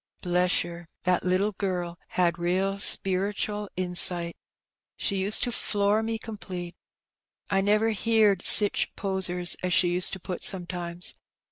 Bless 0.23 0.63
yer, 0.63 0.87
that 1.03 1.21
180 1.21 1.21
Heb 1.21 1.21
Benny. 1.21 1.31
little 1.31 1.51
girl 1.51 1.99
bad 2.17 2.39
real 2.39 2.73
speretuel 2.79 3.67
insight; 3.77 4.35
she 4.97 5.17
used 5.17 5.43
to 5.43 5.51
floor 5.51 6.01
me 6.01 6.17
complete. 6.17 6.75
I 7.51 7.61
never 7.61 7.91
heerd 7.91 8.41
sich 8.43 8.89
posers 8.95 9.55
as 9.61 9.73
she 9.73 9.89
used 9.89 10.11
to 10.13 10.19
pat 10.19 10.43
sometimes. 10.43 11.19